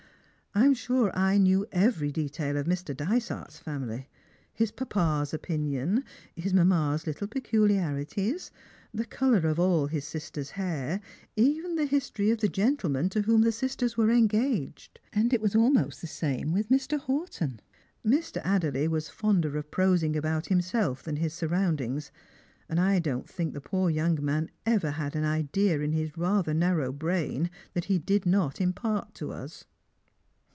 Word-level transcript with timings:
I'm 0.53 0.73
sure 0.73 1.15
I 1.17 1.37
knew 1.37 1.65
every 1.71 2.11
detail 2.11 2.57
of 2.57 2.65
Mr. 2.65 2.95
Dysart's 2.95 3.57
family— 3.57 4.09
his 4.61 4.69
papa's 4.73 5.33
opinions, 5.33 6.01
his 6.35 6.53
mamma's 6.53 7.07
little 7.07 7.27
pecu 7.29 7.69
liarities, 7.69 8.51
the 8.93 9.05
colour 9.05 9.47
of 9.47 9.61
all 9.61 9.87
his 9.87 10.05
sisters' 10.05 10.51
hair, 10.51 10.99
even 11.37 11.75
the 11.75 11.85
history 11.85 12.33
oi 12.33 12.35
the 12.35 12.49
gentlemen 12.49 13.07
to 13.11 13.21
whom 13.21 13.43
the 13.43 13.53
sisters 13.53 13.95
were 13.95 14.11
engaged. 14.11 14.99
AnditVaa 15.13 15.55
almost 15.55 16.01
the 16.01 16.07
same 16.07 16.51
with 16.51 16.67
Mr. 16.67 16.99
Horton. 16.99 17.61
Mr. 18.05 18.41
Adderley 18.43 18.89
was 18.89 19.07
fonder 19.07 19.57
of 19.57 19.71
prosing 19.71 20.17
about 20.17 20.47
himself 20.47 21.01
than 21.01 21.15
his 21.15 21.33
surroundings, 21.33 22.11
and 22.67 22.77
I 22.77 22.99
don't 22.99 23.29
think 23.29 23.53
the 23.53 23.61
poor 23.61 23.89
young 23.89 24.17
man 24.21 24.49
ever 24.65 24.91
had 24.91 25.15
an 25.15 25.23
idea 25.23 25.79
in 25.79 25.93
his 25.93 26.17
rather 26.17 26.53
narrow 26.53 26.91
brain 26.91 27.49
that 27.73 27.85
he 27.85 27.97
did 27.97 28.25
not 28.25 28.59
impart 28.59 29.13
to 29.15 29.31
us." 29.31 29.63